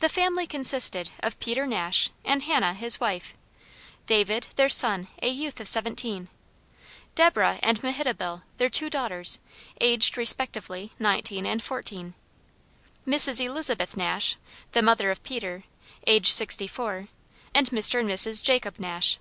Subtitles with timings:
[0.00, 3.32] The family consisted of Peter Nash and Hannah his wife,
[4.04, 6.26] David, their son, a youth of seventeen,
[7.14, 9.38] Deborah and Mehitabel, their two daughters,
[9.80, 12.14] aged respectively nineteen and fourteen,
[13.06, 13.38] Mrs.
[13.40, 14.34] Elizabeth Nash,
[14.72, 15.62] the mother of Peter,
[16.08, 17.06] aged sixty four,
[17.54, 18.00] and Mr.
[18.00, 18.42] and Mrs.
[18.42, 19.18] Jacob Nash.